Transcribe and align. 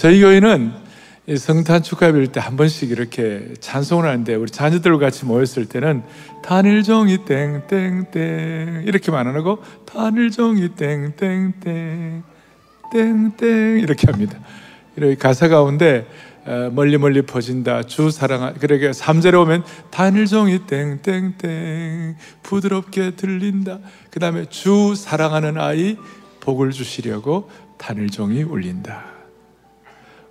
저희 0.00 0.22
교회는 0.22 0.72
성탄 1.36 1.82
축하일 1.82 2.28
때 2.28 2.40
한 2.40 2.56
번씩 2.56 2.90
이렇게 2.90 3.52
찬송을 3.60 4.08
하는데 4.08 4.34
우리 4.34 4.50
자녀들 4.50 4.98
같이 4.98 5.26
모였을 5.26 5.66
때는 5.66 6.02
단일종이 6.42 7.26
땡땡땡 7.26 8.84
이렇게만 8.86 9.26
안 9.28 9.36
하고 9.36 9.62
단일종이 9.84 10.70
땡땡땡 10.70 12.22
땡땡 12.90 13.80
이렇게 13.82 14.06
합니다. 14.10 14.38
이렇게 14.96 15.16
가사 15.16 15.48
가운데 15.48 16.06
어, 16.46 16.70
멀리 16.72 16.96
멀리 16.96 17.20
퍼진다 17.20 17.82
주 17.82 18.10
사랑하 18.10 18.54
그러게 18.54 18.92
3절에 18.92 19.38
오면 19.38 19.64
단일종이 19.90 20.60
땡땡땡 20.66 22.16
부드럽게 22.42 23.16
들린다 23.16 23.80
그 24.10 24.18
다음에 24.18 24.46
주 24.46 24.94
사랑하는 24.96 25.60
아이 25.60 25.98
복을 26.40 26.70
주시려고 26.70 27.50
단일종이 27.76 28.42
울린다 28.44 29.09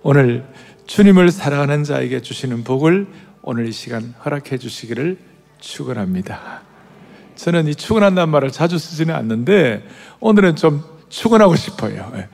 오늘 0.02 0.44
주님을 0.86 1.30
사랑하는 1.30 1.84
자에게 1.84 2.20
주시는 2.22 2.64
복을 2.64 3.06
오늘 3.42 3.68
이 3.68 3.72
시간 3.72 4.14
허락해 4.24 4.58
주시기를 4.58 5.18
축원합니다 5.60 6.62
저는 7.36 7.68
이 7.68 7.74
축원한다는 7.74 8.28
말을 8.30 8.50
자주 8.50 8.78
쓰지는 8.78 9.14
않는데 9.14 9.86
오늘은 10.20 10.56
좀 10.56 10.82
축원하고 11.08 11.56
싶어요 11.56 12.12
예. 12.16 12.28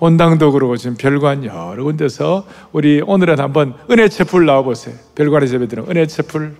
본당도 0.00 0.52
그러고 0.52 0.78
지금 0.78 0.96
별관 0.96 1.44
여러 1.44 1.84
군데서 1.84 2.46
우리 2.72 3.02
오늘은 3.06 3.38
한번 3.38 3.74
은혜 3.90 4.08
채플 4.08 4.46
나와 4.46 4.62
보세요. 4.62 4.94
별관의 5.14 5.52
예배들은 5.52 5.90
은혜 5.90 6.06
채플. 6.06 6.56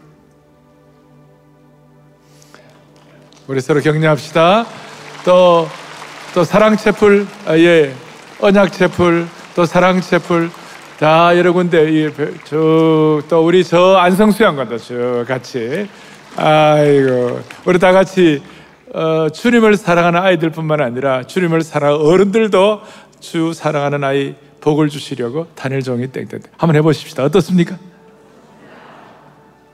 우리 3.48 3.60
서로 3.62 3.80
격려합시다. 3.80 4.66
또, 5.24 5.66
또 6.34 6.44
사랑 6.44 6.76
채플, 6.76 7.26
아, 7.46 7.56
예. 7.56 7.94
언약 8.40 8.74
채플, 8.74 9.26
또 9.54 9.64
사랑 9.64 10.00
채플. 10.00 10.50
자, 10.98 11.32
여러 11.36 11.52
군데, 11.52 12.10
저, 12.44 13.22
또 13.28 13.46
우리 13.46 13.64
저 13.64 13.96
안성 13.96 14.32
수양 14.32 14.56
간다, 14.56 14.76
저 14.76 15.24
같이. 15.26 15.88
아이고, 16.36 17.40
우리 17.64 17.78
다 17.78 17.92
같이 17.92 18.42
어, 18.92 19.28
주님을 19.28 19.76
사랑하는 19.76 20.20
아이들뿐만 20.20 20.80
아니라 20.80 21.22
주님을 21.22 21.62
사랑하는 21.62 22.04
어른들도 22.04 22.82
주 23.20 23.52
사랑하는 23.52 24.02
아이 24.02 24.34
복을 24.60 24.88
주시려고 24.88 25.46
단일종이 25.54 26.08
땡땡 26.08 26.40
한번 26.56 26.76
해보십시다. 26.76 27.24
어떻습니까? 27.24 27.78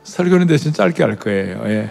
설교는 0.02 0.46
대신 0.46 0.72
짧게 0.72 1.02
할 1.02 1.16
거예요. 1.16 1.62
예. 1.66 1.90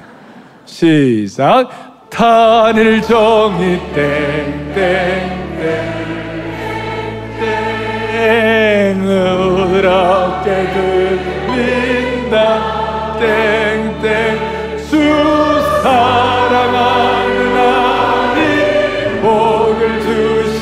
시작. 0.66 2.10
단일종이 2.10 3.80
땡땡땡 3.94 5.45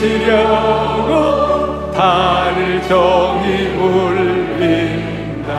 주시려고 0.03 1.91
단일 1.93 2.81
종이 2.89 3.67
울린다. 3.77 5.53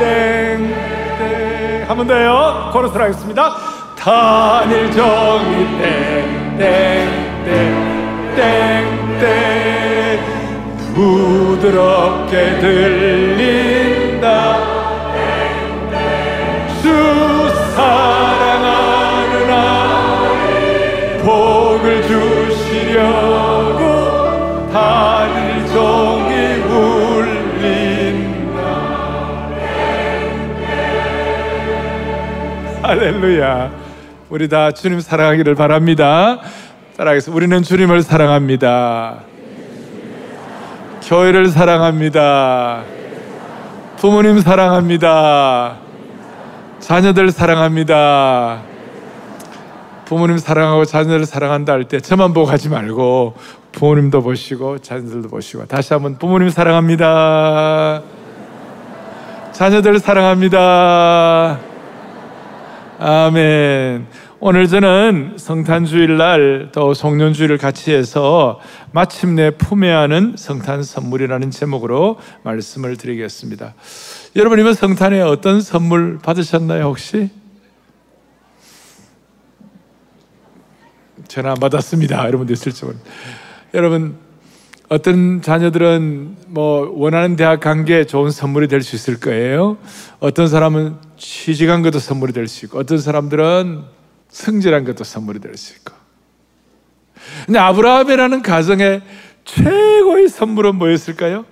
땡땡. 0.00 1.84
한번 1.86 2.08
더요. 2.08 2.70
코러스로 2.72 3.04
하겠습니다. 3.04 3.54
단일 3.96 4.90
종이 4.90 5.78
땡땡땡 5.78 7.44
땡땡. 8.34 9.24
부드럽게 10.94 12.58
들린다. 12.58 14.34
아이 17.76 18.24
복을 21.22 22.02
주시려 22.02 23.33
할렐루야 32.94 33.72
우리 34.30 34.48
다 34.48 34.70
주님 34.70 35.00
사랑하기를 35.00 35.56
바랍니다 35.56 36.38
따라하겠습니다 36.96 37.36
우리는 37.36 37.60
주님을 37.64 38.02
사랑합니다 38.02 39.18
교회를 41.02 41.48
사랑합니다 41.48 42.84
부모님 43.96 44.38
사랑합니다 44.38 45.78
자녀들 46.78 47.32
사랑합니다. 47.32 48.60
부모님 50.04 50.36
사랑하고 50.36 50.84
자녀들 50.84 51.24
사랑한다 51.24 51.72
할 51.72 51.84
때 51.84 51.98
저만 51.98 52.34
보고 52.34 52.50
하지 52.50 52.68
말고 52.68 53.34
부모님도 53.72 54.22
보시고 54.22 54.78
자녀들도 54.80 55.30
보시고 55.30 55.64
다시 55.64 55.94
한번 55.94 56.18
부모님 56.18 56.50
사랑합니다. 56.50 58.02
자녀들 59.52 59.98
사랑합니다. 59.98 61.73
아멘. 63.06 64.06
오늘 64.40 64.66
저는 64.66 65.34
성탄 65.36 65.84
주일날 65.84 66.70
또 66.72 66.94
송년주일을 66.94 67.58
같이 67.58 67.92
해서 67.92 68.58
마침내 68.92 69.50
품에 69.50 69.92
안은 69.92 70.36
성탄 70.38 70.82
선물이라는 70.82 71.50
제목으로 71.50 72.18
말씀을 72.44 72.96
드리겠습니다. 72.96 73.74
여러분 74.36 74.58
이번 74.58 74.72
성탄에 74.72 75.20
어떤 75.20 75.60
선물 75.60 76.18
받으셨나요 76.18 76.84
혹시? 76.84 77.28
전화 81.28 81.50
안 81.50 81.56
받았습니다. 81.56 82.26
여러분도 82.26 82.54
있을지 82.54 82.86
모르 82.86 82.96
여러분 83.74 84.16
어떤 84.88 85.40
자녀들은 85.42 86.36
뭐 86.48 86.90
원하는 86.94 87.36
대학 87.36 87.60
간 87.60 87.84
게 87.84 88.04
좋은 88.04 88.30
선물이 88.30 88.68
될 88.68 88.82
수 88.82 88.96
있을 88.96 89.18
거예요. 89.18 89.78
어떤 90.20 90.46
사람은 90.48 90.96
취직한 91.16 91.82
것도 91.82 91.98
선물이 91.98 92.32
될 92.32 92.46
수 92.48 92.66
있고, 92.66 92.78
어떤 92.78 92.98
사람들은 92.98 93.82
승진한 94.28 94.84
것도 94.84 95.04
선물이 95.04 95.40
될 95.40 95.56
수 95.56 95.74
있고. 95.76 95.94
근데 97.46 97.58
아브라함이라는 97.58 98.42
가정의 98.42 99.02
최고의 99.44 100.28
선물은 100.28 100.76
뭐였을까요? 100.76 101.44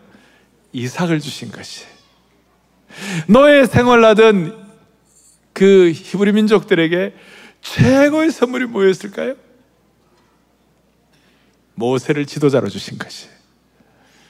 이삭을 0.72 1.21
주신 1.21 1.50
것이. 1.50 1.84
노예 3.26 3.65
생활하던 3.65 4.60
그 5.53 5.92
히브리 5.94 6.32
민족들에게 6.32 7.15
최고의 7.62 8.31
선물이 8.31 8.66
뭐였을까요? 8.66 9.34
모세를 11.87 12.26
지도자로 12.26 12.69
주신 12.69 12.97
것이. 12.97 13.26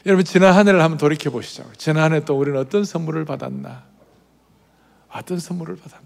여러분 0.06 0.24
지난 0.24 0.54
한 0.54 0.66
해를 0.66 0.82
한번 0.82 0.96
돌이켜 0.98 1.30
보시죠. 1.30 1.64
지난 1.76 2.04
한 2.04 2.12
해 2.14 2.24
또 2.24 2.38
우리는 2.38 2.58
어떤 2.58 2.84
선물을 2.84 3.24
받았나? 3.26 3.82
어떤 5.12 5.38
선물을 5.38 5.76
받았나? 5.76 6.02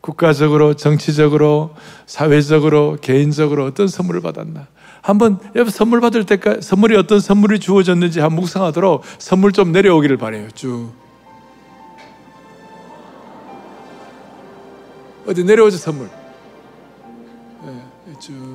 국가적으로, 0.00 0.74
정치적으로, 0.74 1.74
사회적으로, 2.06 2.98
개인적으로 3.00 3.64
어떤 3.64 3.88
선물을 3.88 4.20
받았나? 4.20 4.68
한번 5.02 5.38
여러분 5.54 5.70
선물 5.72 6.00
받을 6.00 6.24
때까지 6.24 6.62
선물이 6.62 6.96
어떤 6.96 7.18
선물이 7.20 7.58
주어졌는지 7.58 8.20
한번 8.20 8.40
묵상하도록 8.40 9.02
선물 9.18 9.52
좀 9.52 9.72
내려오기를 9.72 10.16
바래요. 10.18 10.48
쭉. 10.52 10.92
어디 15.26 15.42
내려오죠 15.42 15.78
선물. 15.78 16.08
네, 17.64 17.82
쭉. 18.20 18.53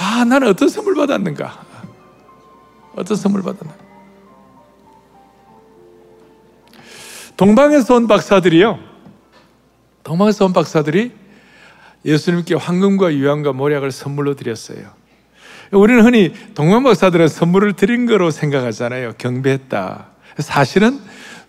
아, 0.00 0.24
나는 0.24 0.48
어떤 0.48 0.68
선물 0.68 0.94
받았는가? 0.94 1.62
어떤 2.96 3.16
선물 3.16 3.42
받았나? 3.42 3.74
동방에서 7.36 7.96
온 7.96 8.06
박사들이요. 8.06 8.78
동방에서 10.02 10.46
온 10.46 10.52
박사들이 10.54 11.12
예수님께 12.04 12.54
황금과 12.54 13.14
유황과 13.14 13.52
모략을 13.52 13.92
선물로 13.92 14.36
드렸어요. 14.36 14.90
우리는 15.70 16.02
흔히 16.02 16.32
동방 16.54 16.82
박사들은 16.82 17.28
선물을 17.28 17.74
드린 17.74 18.06
거로 18.06 18.30
생각하잖아요. 18.30 19.14
경배했다. 19.18 20.06
사실은 20.38 20.98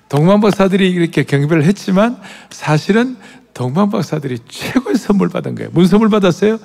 동방 0.09 0.41
박사들이 0.41 0.89
이렇게 0.91 1.23
경배를 1.23 1.63
했지만 1.63 2.21
사실은 2.49 3.15
동방 3.53 3.89
박사들이 3.89 4.39
최고의 4.47 4.97
선물 4.97 5.29
받은 5.29 5.55
거예요. 5.55 5.69
무슨 5.71 5.91
선물 5.91 6.09
받았어요? 6.09 6.59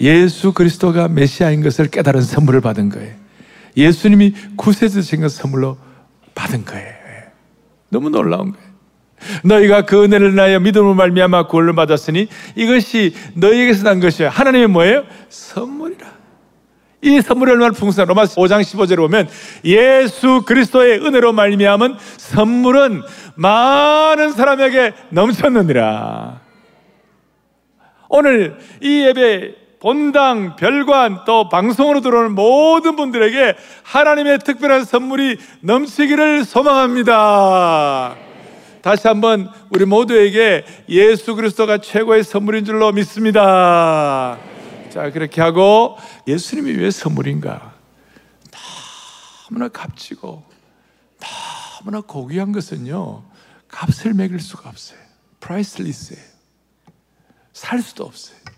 예수 0.00 0.52
그리스도가 0.52 1.08
메시아인 1.08 1.62
것을 1.62 1.88
깨달은 1.88 2.22
선물을 2.22 2.60
받은 2.60 2.88
거예요. 2.90 3.14
예수님이 3.76 4.34
구세주신 4.56 5.20
것 5.20 5.30
선물로 5.30 5.76
받은 6.34 6.64
거예요. 6.64 6.94
너무 7.88 8.10
놀라운 8.10 8.52
거예요. 8.52 8.74
너희가 9.44 9.82
그 9.82 10.04
은혜를 10.04 10.34
나여 10.34 10.60
믿음을 10.60 10.94
말미암아 10.94 11.46
구원을 11.46 11.74
받았으니 11.74 12.28
이것이 12.56 13.14
너희에게서 13.34 13.84
난 13.84 14.00
것이야. 14.00 14.28
하나님의 14.28 14.68
뭐예요? 14.68 15.04
선물이라. 15.28 16.14
이 17.02 17.20
선물이 17.20 17.52
얼마나 17.52 17.72
풍성한 17.72 18.08
로마 18.08 18.24
5장 18.24 18.62
15절에 18.62 18.96
보면 18.96 19.28
예수 19.64 20.42
그리스도의 20.46 21.04
은혜로 21.04 21.32
말미암은 21.32 21.96
선물은 22.16 23.02
많은 23.36 24.32
사람에게 24.32 24.94
넘쳤느니라. 25.10 26.40
오늘 28.08 28.58
이 28.80 29.02
예배 29.02 29.63
본당, 29.84 30.56
별관, 30.56 31.26
또 31.26 31.50
방송으로 31.50 32.00
들어오는 32.00 32.34
모든 32.34 32.96
분들에게 32.96 33.54
하나님의 33.82 34.38
특별한 34.38 34.86
선물이 34.86 35.38
넘치기를 35.60 36.46
소망합니다. 36.46 38.16
다시 38.80 39.06
한번 39.06 39.50
우리 39.68 39.84
모두에게 39.84 40.64
예수 40.88 41.34
그리스도가 41.34 41.82
최고의 41.82 42.24
선물인 42.24 42.64
줄로 42.64 42.92
믿습니다. 42.92 44.38
자, 44.88 45.10
그렇게 45.10 45.42
하고 45.42 45.98
예수님이 46.26 46.72
왜 46.80 46.90
선물인가? 46.90 47.74
너무나 49.50 49.68
값지고 49.68 50.44
너무나 51.82 52.00
고귀한 52.00 52.52
것은요, 52.52 53.22
값을 53.68 54.14
매길 54.14 54.40
수가 54.40 54.70
없어요. 54.70 54.98
프라이슬리스예요. 55.40 56.22
살 57.52 57.82
수도 57.82 58.04
없어요. 58.04 58.53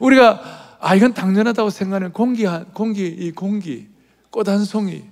우리가 0.00 0.76
아 0.80 0.94
이건 0.94 1.12
당연하다고 1.14 1.70
생각하는 1.70 2.12
공기 2.12 2.46
공기 2.72 3.06
이 3.06 3.32
공기 3.32 3.88
꽃 4.30 4.48
한 4.48 4.64
송이 4.64 5.04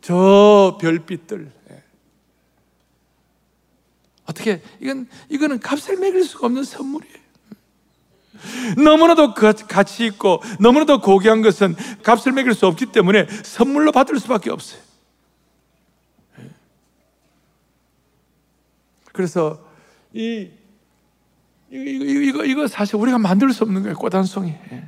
저 0.00 0.78
별빛들 0.80 1.52
예. 1.70 1.82
어떻게 4.24 4.62
이건 4.80 5.08
이거는 5.28 5.60
값을 5.60 5.96
매길 5.98 6.24
수가 6.24 6.46
없는 6.46 6.64
선물이에요. 6.64 7.22
너무나도 8.82 9.34
가치 9.34 10.04
있고 10.06 10.42
너무나도 10.58 11.00
고귀한 11.00 11.42
것은 11.42 11.76
값을 12.02 12.32
매길 12.32 12.54
수 12.54 12.66
없기 12.66 12.86
때문에 12.86 13.26
선물로 13.44 13.92
받을 13.92 14.18
수밖에 14.18 14.50
없어요. 14.50 14.80
예. 16.40 16.50
그래서 19.12 19.64
이 20.12 20.50
이거, 21.72 22.04
이거, 22.04 22.44
이거 22.44 22.68
사실 22.68 22.96
우리가 22.96 23.18
만들 23.18 23.52
수 23.52 23.64
없는 23.64 23.82
거예요. 23.82 23.96
송이. 24.24 24.50
예. 24.50 24.84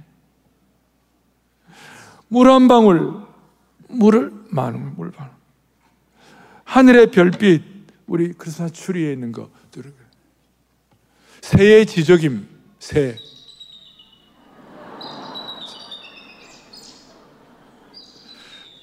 물한 2.29 2.69
방울, 2.69 3.23
물을 3.89 4.33
많은 4.51 4.97
물방 4.97 5.35
하늘의 6.65 7.11
별빛, 7.11 7.63
우리 8.07 8.33
그리스나 8.33 8.69
추리에 8.69 9.13
있는 9.13 9.33
거. 9.33 9.51
새의 11.41 11.87
지적임, 11.87 12.49
새. 12.79 13.17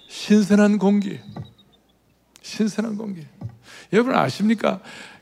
신선한 0.07 0.77
공기. 0.77 1.19
신선한 2.41 2.97
공기. 2.97 3.25
여러분 3.91 4.15
아십니까? 4.15 4.79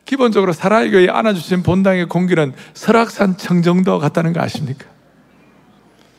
기본적으로 0.09 0.53
살아있게 0.53 1.07
안아주신 1.11 1.61
본당의 1.61 2.07
공기는 2.07 2.51
설악산 2.73 3.37
청정도 3.37 3.99
같다는 3.99 4.33
거 4.33 4.41
아십니까? 4.41 4.87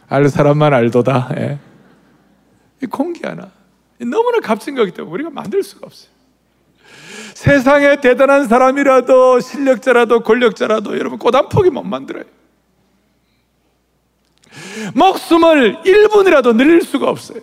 알 0.08 0.28
사람만 0.28 0.72
알도다. 0.72 1.30
예. 1.38 1.58
이 2.80 2.86
공기 2.86 3.22
하나. 3.24 3.50
너무나 3.98 4.38
값진 4.38 4.76
거기 4.76 4.92
때문에 4.92 5.12
우리가 5.12 5.30
만들 5.30 5.64
수가 5.64 5.88
없어요. 5.88 6.08
세상에 7.34 8.00
대단한 8.00 8.46
사람이라도 8.46 9.40
실력자라도 9.40 10.20
권력자라도 10.20 10.96
여러분 10.96 11.18
꽃 11.18 11.34
한 11.34 11.48
폭이 11.48 11.70
못 11.70 11.82
만들어요. 11.82 12.22
목숨을 14.94 15.82
1분이라도 15.82 16.54
늘릴 16.54 16.82
수가 16.82 17.08
없어요. 17.10 17.40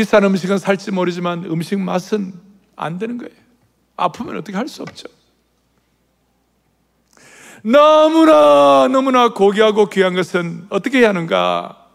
비싼 0.00 0.24
음식은 0.24 0.56
살지 0.56 0.92
모르지만 0.92 1.44
음식 1.44 1.78
맛은 1.78 2.32
안 2.74 2.96
되는 2.98 3.18
거예요. 3.18 3.34
아프면 3.98 4.38
어떻게 4.38 4.56
할 4.56 4.66
수 4.66 4.80
없죠. 4.80 5.08
너무나 7.62 8.88
너무나 8.88 9.34
고귀하고 9.34 9.90
귀한 9.90 10.14
것은 10.14 10.64
어떻게 10.70 11.00
해야 11.00 11.10
하는가? 11.10 11.86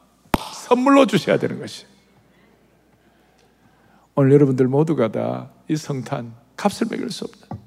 선물로 0.54 1.08
주셔야 1.08 1.38
되는 1.40 1.60
것이. 1.60 1.88
오늘 4.14 4.34
여러분들 4.34 4.68
모두가 4.68 5.12
다 5.12 5.50
이 5.68 5.76
성탄 5.76 6.36
값을 6.58 6.86
매길 6.92 7.10
수 7.10 7.26
없는 7.26 7.60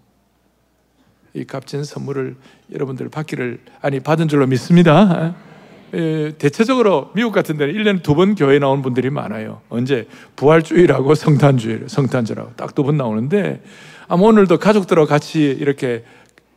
이 1.35 1.45
값진 1.45 1.83
선물을 1.83 2.37
여러분들 2.73 3.09
받기를 3.09 3.61
아니 3.83 3.99
받은 3.99 4.29
줄로 4.29 4.47
믿습니다. 4.47 5.35
대체적으로 5.91 7.11
미국 7.15 7.33
같은 7.33 7.57
데는 7.57 7.75
1년에 7.75 8.03
두 8.03 8.15
번 8.15 8.35
교회 8.35 8.59
나온 8.59 8.83
분들이 8.83 9.11
많아요. 9.11 9.63
언제? 9.69 10.07
부활주일하고 10.37 11.15
성탄주일, 11.15 11.89
성탄절하고 11.89 12.57
딱 12.57 12.75
두 12.75 12.83
번 12.85 12.97
나오는데 12.97 13.63
아마 14.09 14.25
오늘도 14.25 14.59
가족들하고 14.59 15.07
같이 15.09 15.43
이렇게 15.45 16.05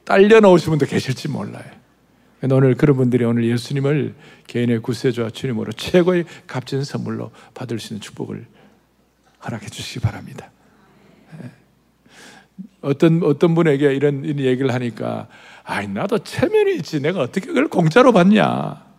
딸려 0.06 0.40
나오신 0.40 0.72
분도 0.72 0.86
계실지 0.86 1.30
몰라요. 1.30 1.64
오늘 2.52 2.76
그런 2.76 2.98
분들이 2.98 3.24
오늘 3.24 3.46
예수님을 3.46 4.16
개인의 4.48 4.80
구세주와 4.80 5.30
주님으로 5.30 5.72
최고의 5.74 6.26
값진 6.48 6.84
선물로 6.84 7.32
받을 7.54 7.80
수 7.80 7.94
있는 7.94 8.02
축복을 8.02 8.46
허락해 9.46 9.68
주시기 9.68 10.00
바랍니다. 10.00 10.50
어떤, 12.82 13.22
어떤 13.24 13.54
분에게 13.54 13.94
이런 13.94 14.26
얘기를 14.26 14.74
하니까, 14.74 15.28
아이, 15.64 15.88
나도 15.88 16.20
체면이 16.20 16.76
있지. 16.78 17.00
내가 17.00 17.22
어떻게 17.22 17.46
그걸 17.46 17.68
공짜로 17.68 18.12
받냐. 18.12 18.91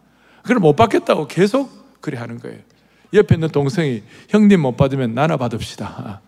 그걸 0.42 0.58
못 0.58 0.74
받겠다고 0.76 1.28
계속 1.28 1.70
그래 2.00 2.18
하는 2.18 2.38
거예요. 2.38 2.58
옆에 3.14 3.34
있는 3.34 3.48
동생이 3.48 4.02
형님 4.28 4.60
못 4.60 4.76
받으면 4.76 5.14
나나 5.14 5.36
받읍시다. 5.36 6.20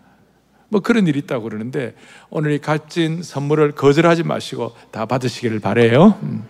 뭐 0.69 0.81
그런 0.81 1.07
일이 1.07 1.19
있다고 1.19 1.43
그러는데 1.43 1.95
오늘 2.29 2.51
이 2.51 2.59
값진 2.59 3.23
선물을 3.23 3.73
거절하지 3.73 4.23
마시고 4.23 4.73
다 4.91 5.05
받으시기를 5.05 5.59
바래요. 5.59 6.17
음. 6.23 6.43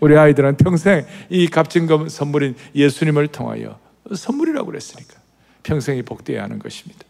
우리 0.00 0.16
아이들은 0.16 0.56
평생 0.56 1.04
이 1.28 1.46
값진 1.48 1.86
선물인 2.08 2.54
예수님을 2.74 3.28
통하여 3.28 3.78
선물이라고 4.14 4.66
그랬으니까 4.66 5.14
평생이 5.62 6.02
복되어야 6.02 6.42
하는 6.42 6.58
것입니다. 6.58 7.04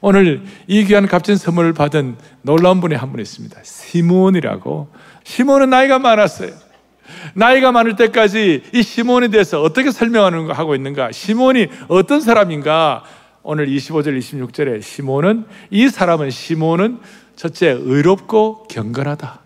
오늘 0.00 0.42
이 0.66 0.84
귀한 0.84 1.06
값진 1.06 1.36
선물을 1.36 1.72
받은 1.74 2.16
놀라운 2.42 2.80
분이 2.80 2.94
한 2.94 3.10
분 3.12 3.20
있습니다. 3.20 3.62
시몬이라고. 3.62 4.88
시몬은 5.24 5.70
나이가 5.70 5.98
많았어요. 5.98 6.52
나이가 7.34 7.72
많을 7.72 7.96
때까지 7.96 8.64
이 8.72 8.82
시몬에 8.82 9.28
대해서 9.28 9.62
어떻게 9.62 9.90
설명하는 9.90 10.46
거 10.46 10.52
하고 10.52 10.74
있는가? 10.74 11.12
시몬이 11.12 11.68
어떤 11.88 12.20
사람인가? 12.20 13.04
오늘 13.42 13.66
25절, 13.66 14.18
26절에 14.18 14.82
시몬은 14.82 15.46
이 15.70 15.88
사람은 15.88 16.30
시몬은 16.30 17.00
첫째 17.36 17.68
의롭고 17.70 18.64
경건하다. 18.68 19.40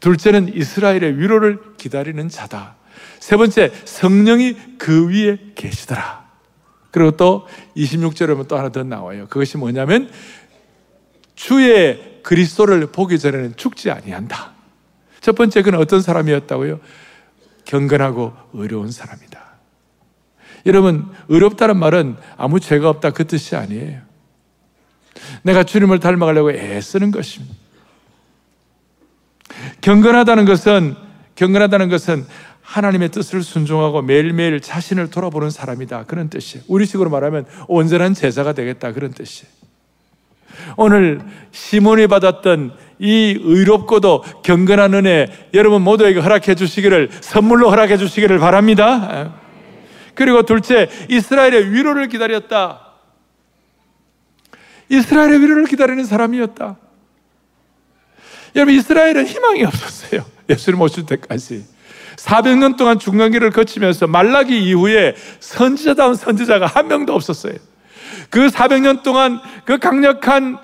둘째는 0.00 0.54
이스라엘의 0.54 1.18
위로를 1.18 1.60
기다리는 1.76 2.28
자다. 2.28 2.76
세 3.18 3.36
번째 3.36 3.72
성령이 3.84 4.56
그 4.78 5.08
위에 5.08 5.38
계시더라. 5.54 6.26
그리고 6.90 7.10
또 7.12 7.46
26절에 7.76 8.28
보면 8.28 8.48
또 8.48 8.56
하나 8.56 8.70
더 8.70 8.82
나와요. 8.82 9.26
그것이 9.28 9.58
뭐냐면 9.58 10.10
주의 11.34 12.20
그리스도를 12.22 12.86
보기 12.86 13.18
전에는 13.18 13.56
죽지 13.56 13.90
아니한다. 13.90 14.55
첫 15.26 15.34
번째 15.34 15.62
그는 15.62 15.80
어떤 15.80 16.00
사람이었다고요? 16.02 16.78
경건하고 17.64 18.32
의로운 18.52 18.92
사람이다. 18.92 19.44
여러분, 20.66 21.04
의롭다는 21.26 21.76
말은 21.78 22.14
아무 22.36 22.60
죄가 22.60 22.88
없다 22.88 23.10
그 23.10 23.26
뜻이 23.26 23.56
아니에요. 23.56 24.02
내가 25.42 25.64
주님을 25.64 25.98
닮아가려고 25.98 26.52
애쓰는 26.52 27.10
것입니다. 27.10 27.56
경건하다는 29.80 30.44
것은 30.44 30.94
경건하다는 31.34 31.88
것은 31.88 32.24
하나님의 32.62 33.08
뜻을 33.08 33.42
순종하고 33.42 34.02
매일매일 34.02 34.60
자신을 34.60 35.10
돌아보는 35.10 35.50
사람이다. 35.50 36.04
그런 36.04 36.30
뜻이에요. 36.30 36.64
우리식으로 36.68 37.10
말하면 37.10 37.46
온전한 37.66 38.14
제자가 38.14 38.52
되겠다. 38.52 38.92
그런 38.92 39.10
뜻이에요. 39.10 39.52
오늘 40.76 41.20
시몬이 41.50 42.06
받았던 42.06 42.85
이 42.98 43.38
의롭고도 43.42 44.22
경건한 44.42 44.94
은혜 44.94 45.28
여러분 45.54 45.82
모두에게 45.82 46.20
허락해 46.20 46.54
주시기를 46.54 47.10
선물로 47.20 47.70
허락해 47.70 47.96
주시기를 47.96 48.38
바랍니다. 48.38 49.34
그리고 50.14 50.42
둘째, 50.42 50.88
이스라엘의 51.10 51.72
위로를 51.72 52.08
기다렸다. 52.08 52.80
이스라엘의 54.88 55.40
위로를 55.42 55.66
기다리는 55.66 56.04
사람이었다. 56.04 56.76
여러분, 58.56 58.74
이스라엘은 58.74 59.26
희망이 59.26 59.64
없었어요. 59.64 60.24
예수님 60.48 60.80
오실 60.80 61.04
때까지. 61.04 61.66
400년 62.16 62.78
동안 62.78 62.98
중간기를 62.98 63.50
거치면서 63.50 64.06
말라기 64.06 64.64
이후에 64.64 65.14
선지자다운 65.38 66.14
선지자가 66.14 66.64
한 66.64 66.88
명도 66.88 67.14
없었어요. 67.14 67.54
그 68.30 68.48
400년 68.48 69.02
동안 69.02 69.38
그 69.66 69.78
강력한 69.78 70.58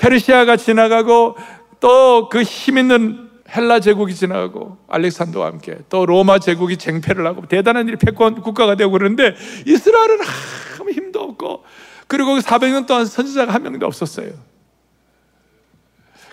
페르시아가 0.00 0.56
지나가고 0.56 1.36
또 1.80 2.28
그 2.30 2.42
힘 2.44 2.78
있는 2.78 3.30
헬라 3.54 3.80
제국이 3.80 4.14
지나가고 4.14 4.78
알렉산더와 4.88 5.46
함께 5.46 5.78
또 5.88 6.06
로마 6.06 6.38
제국이 6.38 6.76
쟁패를 6.76 7.26
하고 7.26 7.46
대단한 7.46 7.88
일이 7.88 7.96
패권 7.96 8.40
국가가 8.40 8.76
되고 8.76 8.90
그러는데 8.92 9.34
이스라엘은 9.66 10.18
아무 10.78 10.90
힘도 10.90 11.20
없고 11.22 11.64
그리고 12.06 12.38
400년 12.38 12.86
동안 12.86 13.06
선지자가 13.06 13.52
한 13.52 13.62
명도 13.62 13.86
없었어요. 13.86 14.32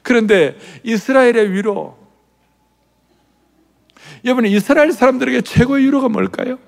그런데 0.04 0.58
이스라엘의 0.84 1.52
위로 1.52 1.98
여러분 4.26 4.46
이스라엘 4.46 4.92
사람들에게 4.92 5.42
최고의 5.42 5.86
위로가 5.86 6.10
뭘까요? 6.10 6.60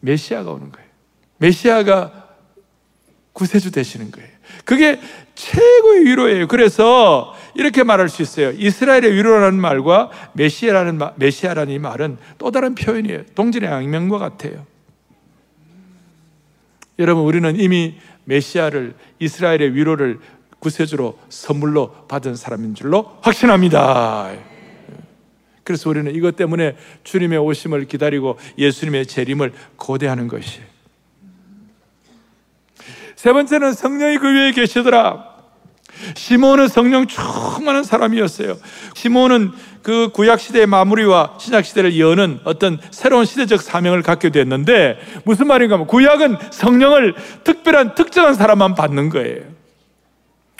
메시아가 0.00 0.50
오는 0.50 0.70
거예요. 0.70 0.88
메시아가 1.38 2.28
구세주 3.32 3.70
되시는 3.70 4.10
거예요. 4.10 4.37
그게 4.64 5.00
최고의 5.34 6.04
위로예요. 6.04 6.48
그래서 6.48 7.34
이렇게 7.54 7.82
말할 7.82 8.08
수 8.08 8.22
있어요. 8.22 8.50
이스라엘의 8.50 9.14
위로라는 9.14 9.58
말과 9.58 10.10
메시아라는 10.34 10.98
말, 10.98 11.12
메시아라는 11.16 11.72
이 11.72 11.78
말은 11.78 12.18
또 12.38 12.50
다른 12.50 12.74
표현이에요. 12.74 13.24
동질의 13.34 13.70
양면과 13.70 14.18
같아요. 14.18 14.66
여러분 16.98 17.24
우리는 17.24 17.58
이미 17.58 17.94
메시아를 18.24 18.94
이스라엘의 19.20 19.74
위로를 19.74 20.18
구세주로 20.58 21.18
선물로 21.28 22.06
받은 22.08 22.34
사람인 22.34 22.74
줄로 22.74 23.16
확신합니다. 23.20 24.32
그래서 25.62 25.90
우리는 25.90 26.14
이것 26.14 26.34
때문에 26.34 26.76
주님의 27.04 27.38
오심을 27.38 27.84
기다리고 27.86 28.38
예수님의 28.56 29.06
재림을 29.06 29.52
고대하는 29.76 30.26
것이에요. 30.26 30.66
세 33.18 33.32
번째는 33.32 33.72
성령이 33.72 34.18
그 34.18 34.32
위에 34.32 34.52
계시더라. 34.52 35.24
시몬은 36.14 36.68
성령 36.68 37.08
충만한 37.08 37.82
사람이었어요. 37.82 38.56
시몬은 38.94 39.50
그 39.82 40.10
구약 40.12 40.38
시대의 40.38 40.66
마무리와 40.66 41.34
신약 41.40 41.64
시대를 41.64 41.98
여는 41.98 42.38
어떤 42.44 42.78
새로운 42.92 43.24
시대적 43.24 43.60
사명을 43.60 44.02
갖게 44.02 44.30
됐는데 44.30 45.00
무슨 45.24 45.48
말인가 45.48 45.74
하면 45.74 45.88
구약은 45.88 46.36
성령을 46.52 47.16
특별한 47.42 47.96
특정한 47.96 48.34
사람만 48.34 48.76
받는 48.76 49.08
거예요. 49.08 49.42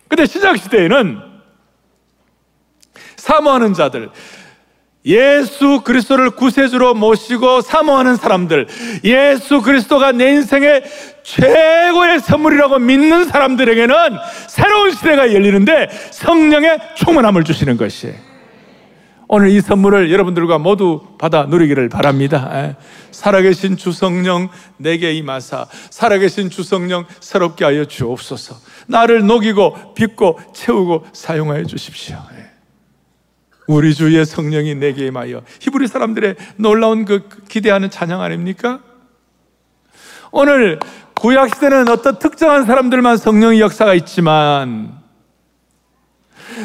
근데 0.09 0.27
신약 0.27 0.59
시대에는 0.59 1.21
사모하는 3.19 3.73
자들, 3.75 4.11
예수 5.05 5.83
그리스도를 5.85 6.31
구세주로 6.31 6.95
모시고 6.95 7.61
사모하는 7.61 8.17
사람들, 8.17 8.67
예수 9.05 9.63
그리스도가 9.63 10.11
내 10.11 10.33
인생의 10.33 10.83
최고의 11.29 12.21
선물이라고 12.21 12.79
믿는 12.79 13.27
사람들에게는 13.27 13.95
새로운 14.49 14.93
시대가 14.93 15.33
열리는데 15.35 15.89
성령의 16.11 16.79
충만함을 16.97 17.45
주시는 17.45 17.77
것이에요. 17.77 18.15
오늘 19.31 19.51
이 19.51 19.61
선물을 19.61 20.11
여러분들과 20.11 20.57
모두 20.57 21.03
받아 21.19 21.45
누리기를 21.45 21.91
바랍니다. 21.91 22.49
예. 22.55 22.77
살아계신 23.11 23.77
주성령 23.77 24.49
내게 24.79 25.13
임하사 25.13 25.67
살아계신 25.91 26.49
주성령 26.49 27.05
새롭게 27.21 27.67
하여 27.67 27.85
주옵소서. 27.85 28.57
나를 28.87 29.27
녹이고 29.27 29.93
빚고 29.95 30.41
채우고 30.55 31.09
사용하여 31.13 31.65
주십시오. 31.65 32.17
예. 32.39 32.47
우리 33.67 33.95
주의 33.95 34.25
성령이 34.25 34.77
내게 34.77 35.09
임하여 35.09 35.43
히브리 35.61 35.89
사람들의 35.89 36.37
놀라운 36.57 37.05
그 37.05 37.29
기대하는 37.51 37.91
찬양 37.91 38.23
아닙니까? 38.23 38.81
오늘 40.31 40.79
구약 41.19 41.55
시대는 41.55 41.89
어떤 41.89 42.19
특정한 42.19 42.65
사람들만 42.65 43.17
성령의 43.17 43.61
역사가 43.61 43.95
있지만 43.95 44.97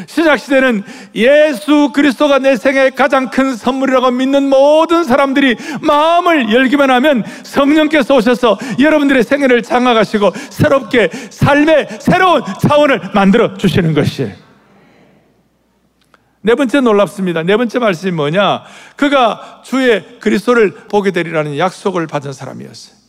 신약 0.08 0.40
시대는 0.40 0.84
예수 1.16 1.92
그리스도가 1.94 2.40
내 2.40 2.56
생의 2.56 2.92
가장 2.92 3.30
큰 3.30 3.56
선물이라고 3.56 4.12
믿는 4.12 4.50
모든 4.50 5.04
사람들이 5.04 5.56
마음을 5.82 6.54
열기만 6.54 6.90
하면 6.92 7.24
성령께서 7.44 8.16
오셔서 8.16 8.58
여러분들의 8.80 9.24
생애를 9.24 9.64
장악하시고 9.64 10.32
새롭게 10.52 11.10
삶의 11.32 11.88
새로운 12.00 12.44
차원을 12.62 13.02
만들어 13.14 13.56
주시는 13.56 13.94
것이에요. 13.94 14.34
네 16.42 16.56
번째 16.56 16.82
놀랍습니다. 16.82 17.44
네 17.44 17.58
번째 17.58 17.80
말씀이 17.80 18.12
뭐냐? 18.12 18.64
그가 18.96 19.62
주의 19.64 20.20
그리스도를 20.20 20.72
보게 20.90 21.12
되리라는 21.12 21.58
약속을 21.58 22.06
받은 22.06 22.34
사람이었어요. 22.34 23.03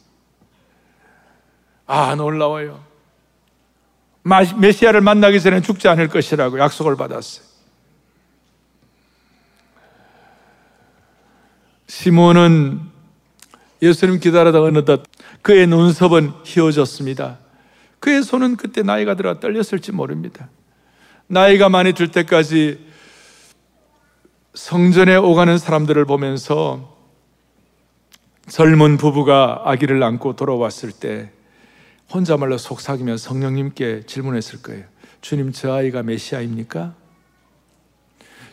아, 1.87 2.15
놀라워요. 2.15 2.83
메시아를 4.57 5.01
만나기 5.03 5.41
전에 5.41 5.61
죽지 5.61 5.87
않을 5.89 6.09
것이라고 6.09 6.59
약속을 6.59 6.97
받았어요. 6.97 7.45
시몬은 11.87 12.81
예수님 13.83 14.19
기다리다 14.19 14.63
어느덧 14.63 15.03
그의 15.43 15.67
눈썹은 15.67 16.31
휘어졌습니다. 16.45 17.39
그의 18.01 18.23
손은 18.23 18.57
그때 18.57 18.83
나이가 18.83 19.15
들어 19.15 19.39
떨렸을지 19.39 19.93
모릅니다. 19.93 20.49
나이가 21.27 21.69
많이 21.69 21.93
들 21.93 22.11
때까지 22.11 22.87
성전에 24.55 25.17
오가는 25.17 25.59
사람들을 25.59 26.05
보면서 26.07 26.95
젊은 28.49 28.97
부부가 28.97 29.63
아기를 29.65 30.03
안고 30.03 30.37
돌아왔을 30.37 30.93
때 30.93 31.31
혼자말로 32.13 32.59
속삭이며 32.59 33.17
성령님께 33.17 34.03
질문했을 34.07 34.63
거예요. 34.63 34.85
주님, 35.21 35.53
저 35.53 35.73
아이가 35.73 36.03
메시아입니까? 36.03 36.95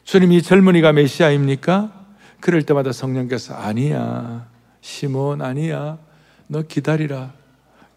주님, 0.03 0.31
이 0.31 0.41
젊은이가 0.41 0.93
메시아입니까? 0.93 1.91
그럴 2.39 2.63
때마다 2.63 2.91
성령께서 2.91 3.53
아니야. 3.53 4.47
시몬 4.81 5.41
아니야. 5.41 5.99
너 6.47 6.63
기다리라. 6.63 7.33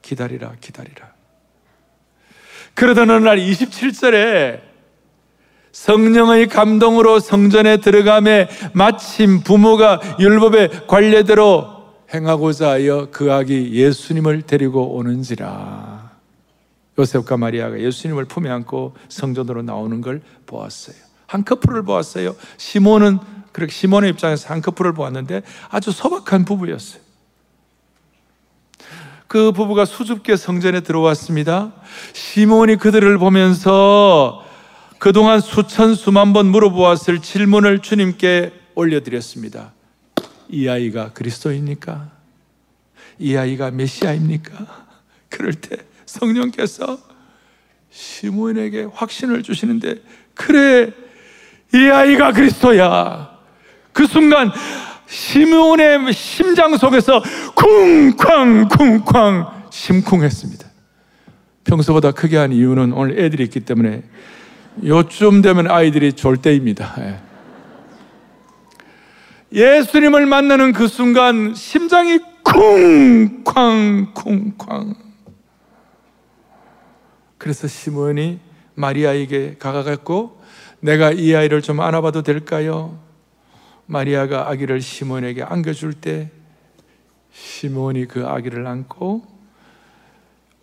기다리라. 0.02 0.52
기다리라. 0.60 1.12
그러던 2.74 3.08
어느 3.10 3.24
날 3.24 3.38
27절에 3.38 4.60
성령의 5.72 6.48
감동으로 6.48 7.18
성전에 7.18 7.78
들어가매 7.78 8.48
마침 8.74 9.40
부모가 9.40 10.00
율법의 10.20 10.86
관례대로 10.86 11.73
행하고자 12.14 12.70
하여 12.70 13.08
그 13.10 13.32
아기 13.32 13.72
예수님을 13.72 14.42
데리고 14.42 14.94
오는지라. 14.94 16.12
요셉과 16.96 17.36
마리아가 17.36 17.80
예수님을 17.80 18.26
품에 18.26 18.48
안고 18.48 18.94
성전으로 19.08 19.62
나오는 19.62 20.00
걸 20.00 20.22
보았어요. 20.46 20.96
한 21.26 21.44
커플을 21.44 21.82
보았어요. 21.82 22.36
시몬은 22.56 23.18
그렇게 23.50 23.72
시몬의 23.72 24.10
입장에서 24.10 24.48
한 24.54 24.62
커플을 24.62 24.92
보았는데 24.92 25.42
아주 25.70 25.90
소박한 25.90 26.44
부부였어요. 26.44 27.02
그 29.26 29.50
부부가 29.50 29.84
수줍게 29.84 30.36
성전에 30.36 30.80
들어왔습니다. 30.82 31.72
시몬이 32.12 32.76
그들을 32.76 33.18
보면서 33.18 34.44
그동안 34.98 35.40
수천 35.40 35.96
수만 35.96 36.32
번 36.32 36.46
물어보았을 36.46 37.20
질문을 37.20 37.80
주님께 37.80 38.52
올려드렸습니다. 38.76 39.73
이 40.48 40.68
아이가 40.68 41.12
그리스도입니까? 41.12 42.10
이 43.18 43.36
아이가 43.36 43.70
메시아입니까? 43.70 44.86
그럴 45.28 45.52
때 45.52 45.76
성령께서 46.06 46.98
시몬에게 47.90 48.88
확신을 48.92 49.42
주시는데 49.42 49.96
그래 50.34 50.92
이 51.74 51.88
아이가 51.88 52.32
그리스도야. 52.32 53.38
그 53.92 54.06
순간 54.06 54.50
시몬의 55.06 56.12
심장 56.12 56.76
속에서 56.76 57.22
쿵쾅 57.54 58.68
쿵쾅 58.68 59.64
심쿵했습니다. 59.70 60.68
평소보다 61.64 62.12
크게 62.12 62.36
한 62.36 62.52
이유는 62.52 62.92
오늘 62.92 63.18
애들이 63.18 63.44
있기 63.44 63.60
때문에 63.60 64.02
요쯤 64.84 65.42
되면 65.42 65.70
아이들이 65.70 66.12
졸 66.12 66.36
때입니다. 66.36 66.94
예. 69.54 69.78
예수님을 69.78 70.26
만나는 70.26 70.72
그 70.72 70.88
순간 70.88 71.54
심장이 71.54 72.18
쿵쾅 72.42 74.12
쿵쾅 74.12 74.94
그래서 77.38 77.68
시몬이 77.68 78.40
마리아에게 78.74 79.56
가가갖고 79.58 80.42
내가 80.80 81.12
이 81.12 81.34
아이를 81.34 81.62
좀 81.62 81.80
안아봐도 81.80 82.22
될까요? 82.22 82.98
마리아가 83.86 84.48
아기를 84.50 84.80
시몬에게 84.80 85.42
안겨줄 85.42 85.92
때 85.94 86.30
시몬이 87.32 88.06
그 88.06 88.26
아기를 88.26 88.66
안고 88.66 89.24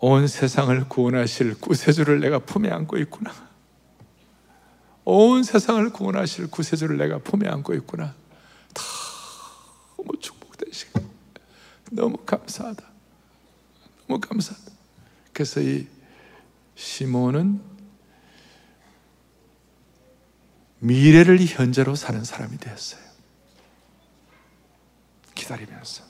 온 0.00 0.26
세상을 0.26 0.88
구원하실 0.88 1.60
구세주를 1.60 2.20
내가 2.20 2.40
품에 2.40 2.68
안고 2.70 2.98
있구나. 2.98 3.32
온 5.04 5.42
세상을 5.42 5.90
구원하실 5.90 6.50
구세주를 6.50 6.98
내가 6.98 7.18
품에 7.18 7.48
안고 7.48 7.74
있구나. 7.74 8.14
너무 10.02 10.18
축복된 10.18 10.72
시간. 10.72 11.08
너무 11.90 12.16
감사하다. 12.18 12.84
너무 14.08 14.20
감사하다. 14.20 14.72
그래서 15.32 15.60
이 15.60 15.86
시몬은 16.74 17.62
미래를 20.80 21.38
현재로 21.40 21.94
사는 21.94 22.24
사람이 22.24 22.58
되었어요. 22.58 23.00
기다리면서. 25.34 26.04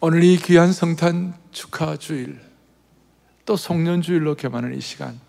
오늘 0.00 0.24
이 0.24 0.38
귀한 0.38 0.72
성탄 0.72 1.38
축하 1.50 1.96
주일, 1.96 2.40
또 3.44 3.56
송년 3.56 4.02
주일로 4.02 4.34
겸하는 4.34 4.74
이 4.74 4.80
시간, 4.80 5.20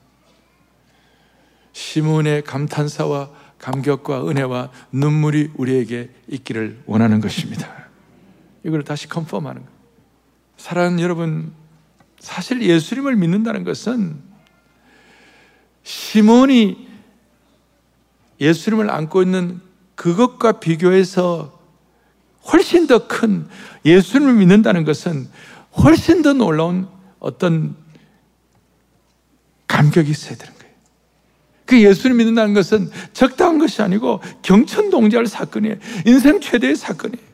시문의 1.73 2.43
감탄사와 2.43 3.31
감격과 3.59 4.27
은혜와 4.27 4.71
눈물이 4.91 5.51
우리에게 5.55 6.09
있기를 6.27 6.81
원하는 6.85 7.19
것입니다. 7.19 7.85
이걸 8.63 8.83
다시 8.83 9.07
컨펌하는 9.07 9.63
거. 9.63 9.67
사랑하는 10.57 10.99
여러분, 10.99 11.53
사실 12.19 12.61
예수님을 12.61 13.15
믿는다는 13.15 13.63
것은 13.63 14.19
시몬이 15.83 16.87
예수님을 18.41 18.89
안고 18.89 19.21
있는 19.21 19.61
그것과 19.95 20.59
비교해서 20.59 21.59
훨씬 22.51 22.87
더 22.87 23.07
큰 23.07 23.47
예수님을 23.85 24.33
믿는다는 24.33 24.83
것은 24.83 25.29
훨씬 25.77 26.21
더 26.21 26.33
놀라운 26.33 26.87
어떤 27.19 27.75
감격이 29.67 30.09
있어야 30.11 30.35
되는. 30.37 30.54
그 31.65 31.81
예수를 31.81 32.15
믿는다는 32.15 32.53
것은 32.53 32.89
적당한 33.13 33.57
것이 33.57 33.81
아니고 33.81 34.21
경천동지할 34.43 35.25
사건이에요. 35.25 35.75
인생 36.05 36.39
최대의 36.39 36.75
사건이에요. 36.75 37.25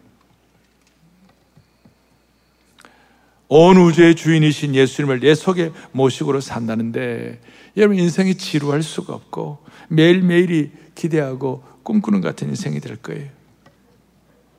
온 3.54 3.78
우주의 3.78 4.16
주인이신 4.16 4.76
예수님을 4.76 5.20
내 5.20 5.36
속에 5.36 5.72
모식으로 5.92 6.40
산다는데 6.40 7.42
여러분 7.76 8.00
인생이 8.00 8.36
지루할 8.36 8.82
수가 8.82 9.14
없고 9.14 9.60
매일매일이 9.90 10.72
기대하고 10.96 11.64
꿈꾸는 11.84 12.22
같은 12.22 12.48
인생이 12.48 12.80
될 12.80 12.96
거예요. 12.96 13.28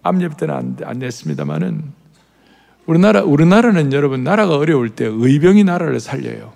암예배 0.03 0.37
때는 0.37 0.55
안, 0.55 0.77
안 0.85 0.99
냈습니다만은 0.99 1.93
우리나라, 2.85 3.23
우리나라는 3.23 3.93
여러분 3.93 4.25
나라가 4.25 4.57
어려울 4.57 4.91
때 4.91 5.07
의병이 5.07 5.65
나라를 5.65 6.01
살려요. 6.01 6.53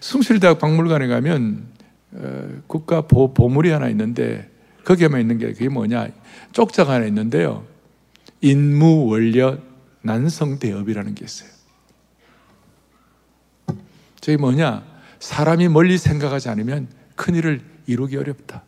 숭실대학 0.00 0.58
박물관에 0.58 1.06
가면 1.06 1.66
어, 2.12 2.48
국가 2.66 3.02
보, 3.02 3.32
보물이 3.34 3.70
하나 3.70 3.88
있는데 3.88 4.50
거기에만 4.84 5.20
있는 5.20 5.38
게 5.38 5.52
그게 5.52 5.68
뭐냐 5.68 6.08
쪽자가 6.52 6.94
하나 6.94 7.06
있는데요. 7.06 7.64
인무 8.40 9.06
원려 9.06 9.58
난성 10.02 10.58
대업이라는 10.58 11.14
게 11.14 11.24
있어요. 11.24 11.50
저게 14.20 14.36
뭐냐? 14.36 14.84
사람이 15.18 15.68
멀리 15.68 15.98
생각하지 15.98 16.48
않으면 16.48 16.88
큰 17.16 17.34
일을 17.34 17.60
이루기 17.86 18.16
어렵다. 18.16 18.62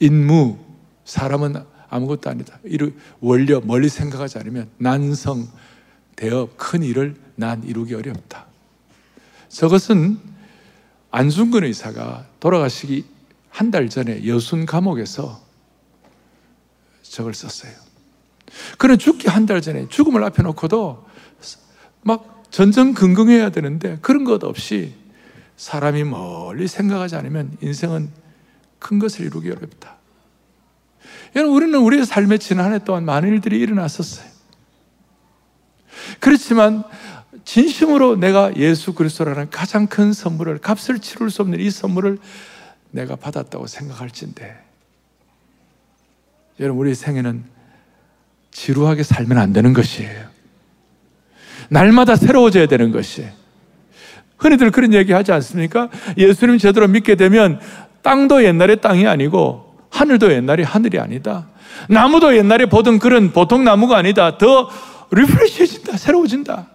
인무 0.00 0.58
사람은 1.04 1.56
아무것도 1.88 2.30
아니다. 2.30 2.58
이루 2.64 2.92
원려 3.20 3.60
멀리 3.60 3.88
생각하지 3.88 4.38
않으면 4.38 4.68
난성 4.78 5.48
대업 6.16 6.56
큰 6.56 6.82
일을 6.82 7.14
난 7.36 7.62
이루기 7.64 7.94
어렵다. 7.94 8.47
저것은 9.48 10.18
안중근 11.10 11.64
의사가 11.64 12.26
돌아가시기 12.40 13.04
한 13.50 13.70
달 13.70 13.88
전에 13.88 14.26
여순 14.26 14.66
감옥에서 14.66 15.40
저걸 17.02 17.34
썼어요. 17.34 17.72
그는 18.78 18.98
죽기 18.98 19.28
한 19.28 19.46
달 19.46 19.60
전에 19.60 19.88
죽음을 19.88 20.22
앞에 20.24 20.42
놓고도 20.42 21.06
막 22.02 22.44
전전긍긍해야 22.50 23.50
되는데 23.50 23.98
그런 24.00 24.24
것 24.24 24.44
없이 24.44 24.94
사람이 25.56 26.04
멀리 26.04 26.68
생각하지 26.68 27.16
않으면 27.16 27.56
인생은 27.60 28.10
큰 28.78 28.98
것을 28.98 29.24
이루기 29.26 29.50
어렵다. 29.50 29.96
여러분, 31.34 31.56
우리는 31.56 31.78
우리의 31.78 32.06
삶의 32.06 32.38
지난 32.38 32.66
한 32.66 32.72
해 32.74 32.78
동안 32.78 33.04
많은 33.04 33.28
일들이 33.28 33.58
일어났었어요. 33.58 34.28
그렇지만 36.20 36.84
진심으로 37.44 38.16
내가 38.16 38.54
예수 38.56 38.94
그리스도라는 38.94 39.50
가장 39.50 39.86
큰 39.86 40.12
선물을 40.12 40.58
값을 40.58 40.98
치를 40.98 41.30
수 41.30 41.42
없는 41.42 41.60
이 41.60 41.70
선물을 41.70 42.18
내가 42.90 43.16
받았다고 43.16 43.66
생각할진데 43.66 44.68
여러분, 46.60 46.80
우리 46.80 46.94
생애는 46.94 47.44
지루하게 48.50 49.02
살면 49.02 49.38
안 49.38 49.52
되는 49.52 49.72
것이에요. 49.72 50.26
날마다 51.68 52.16
새로워져야 52.16 52.66
되는 52.66 52.90
것이에요. 52.90 53.30
흔히들 54.38 54.70
그런 54.70 54.94
얘기 54.94 55.12
하지 55.12 55.32
않습니까? 55.32 55.88
예수님 56.16 56.58
제대로 56.58 56.88
믿게 56.88 57.14
되면 57.16 57.60
땅도 58.02 58.44
옛날의 58.44 58.80
땅이 58.80 59.06
아니고 59.06 59.76
하늘도 59.90 60.32
옛날의 60.32 60.64
하늘이 60.64 60.98
아니다. 60.98 61.48
나무도 61.88 62.36
옛날에 62.36 62.66
보던 62.66 62.98
그런 62.98 63.32
보통 63.32 63.64
나무가 63.64 63.96
아니다. 63.96 64.38
더 64.38 64.70
리프레시해진다. 65.10 65.96
새로워진다. 65.96 66.66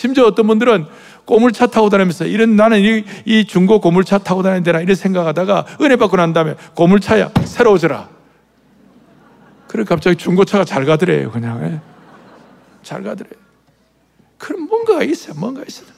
심지어 0.00 0.24
어떤 0.24 0.46
분들은 0.46 0.86
고물차 1.26 1.66
타고 1.66 1.90
다니면서 1.90 2.24
이런 2.24 2.56
나는 2.56 2.80
이, 2.80 3.04
이 3.26 3.44
중고 3.44 3.82
고물차 3.82 4.16
타고 4.16 4.42
다니는 4.42 4.62
데나 4.62 4.80
이런 4.80 4.96
생각하다가 4.96 5.66
은혜 5.82 5.96
받고 5.96 6.16
난 6.16 6.32
다음에 6.32 6.54
고물차야 6.74 7.30
새로워져라. 7.44 8.08
그래 9.66 9.84
갑자기 9.84 10.16
중고차가 10.16 10.64
잘 10.64 10.86
가더래요, 10.86 11.30
그냥. 11.30 11.62
예. 11.64 11.80
잘 12.82 13.02
가더래요. 13.02 13.34
그럼 14.38 14.68
뭔가가 14.68 15.02
있어요, 15.02 15.34
뭔가 15.38 15.62
있어요. 15.68 15.88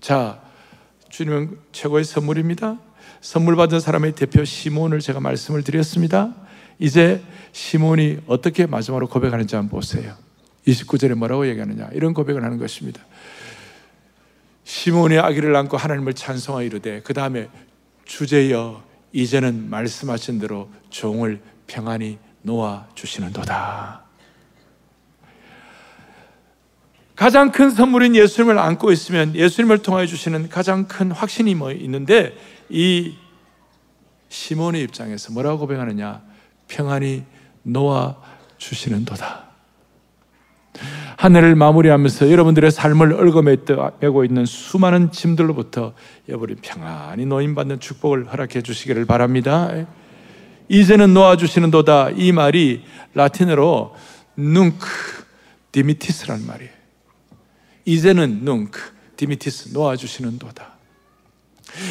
자, 0.00 0.40
주님은 1.10 1.58
최고의 1.72 2.04
선물입니다. 2.04 2.78
선물 3.20 3.56
받은 3.56 3.78
사람의 3.78 4.14
대표 4.14 4.42
시몬을 4.42 5.00
제가 5.00 5.20
말씀을 5.20 5.62
드렸습니다. 5.62 6.32
이제 6.78 7.22
시몬이 7.52 8.20
어떻게 8.26 8.64
마지막으로 8.64 9.06
고백하는지 9.06 9.54
한번 9.54 9.80
보세요. 9.80 10.23
29절에 10.66 11.14
뭐라고 11.14 11.46
얘기하느냐. 11.48 11.88
이런 11.92 12.14
고백을 12.14 12.42
하는 12.42 12.58
것입니다. 12.58 13.02
시몬이 14.64 15.18
아기를 15.18 15.54
안고 15.54 15.76
하나님을 15.76 16.14
찬송하 16.14 16.62
이르되 16.62 17.02
그 17.02 17.12
다음에 17.12 17.48
주제여 18.06 18.82
이제는 19.12 19.68
말씀하신 19.70 20.38
대로 20.38 20.70
종을 20.90 21.40
평안히 21.66 22.18
놓아 22.42 22.86
주시는도다. 22.94 24.02
가장 27.14 27.52
큰 27.52 27.70
선물인 27.70 28.16
예수님을 28.16 28.58
안고 28.58 28.90
있으면 28.90 29.36
예수님을 29.36 29.82
통하여 29.82 30.04
주시는 30.04 30.48
가장 30.48 30.88
큰 30.88 31.12
확신이 31.12 31.54
뭐 31.54 31.70
있는데 31.70 32.36
이 32.68 33.14
시몬의 34.30 34.82
입장에서 34.82 35.32
뭐라고 35.32 35.60
고백하느냐? 35.60 36.22
평안히 36.66 37.24
놓아 37.62 38.16
주시는도다. 38.58 39.53
한 41.16 41.36
해를 41.36 41.54
마무리하면서 41.54 42.30
여러분들의 42.30 42.70
삶을 42.70 43.14
얽어매고 43.14 44.24
있는 44.24 44.46
수많은 44.46 45.12
짐들로부터 45.12 45.94
여러분이 46.28 46.56
평안히 46.60 47.24
노임받는 47.26 47.80
축복을 47.80 48.32
허락해 48.32 48.62
주시기를 48.62 49.04
바랍니다. 49.04 49.70
이제는 50.68 51.14
놓아주시는 51.14 51.70
도다. 51.70 52.10
이 52.10 52.32
말이 52.32 52.82
라틴어로 53.14 53.94
Nunc 54.36 54.86
dimittis란 55.72 56.46
말이에요. 56.46 56.72
이제는 57.84 58.40
Nunc 58.44 58.80
dimittis 59.16 59.70
놓아주시는 59.72 60.38
도다. 60.38 60.74